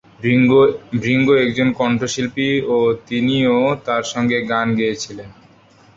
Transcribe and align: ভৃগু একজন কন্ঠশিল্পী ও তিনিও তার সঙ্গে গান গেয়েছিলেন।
ভৃগু 0.95 1.33
একজন 1.37 1.69
কন্ঠশিল্পী 1.73 2.49
ও 2.67 2.77
তিনিও 3.07 3.57
তার 3.85 4.03
সঙ্গে 4.03 4.37
গান 4.43 4.67
গেয়েছিলেন। 4.75 5.29